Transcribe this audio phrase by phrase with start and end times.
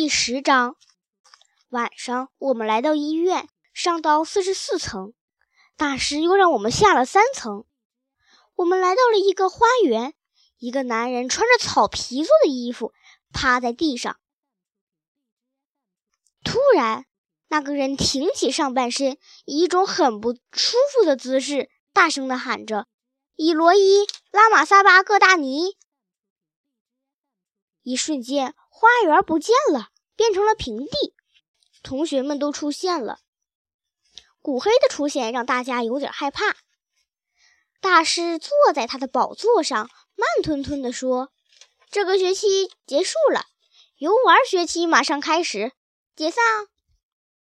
[0.00, 0.76] 第十章，
[1.70, 5.12] 晚上我们来到医院，上到四十四层，
[5.76, 7.64] 大师又让我们下了三层。
[8.54, 10.14] 我们来到了一个花园，
[10.58, 12.92] 一个男人穿着草皮做的衣服，
[13.32, 14.20] 趴在地上。
[16.44, 17.06] 突然，
[17.48, 22.86] 那个人挺起上半身，以一种很不舒服的姿势，大声地喊着
[23.34, 25.76] ：“伊罗伊，拉玛萨巴各大尼！”
[27.88, 31.14] 一瞬间，花园不见了，变成了平地。
[31.82, 33.20] 同学们都出现了。
[34.42, 36.58] 古黑的出现让大家有点害怕。
[37.80, 41.32] 大师坐在他的宝座上，慢吞吞地说
[41.90, 43.46] ：“这个学期结束了，
[43.96, 45.72] 游玩学期马上开始，
[46.14, 46.44] 解散。”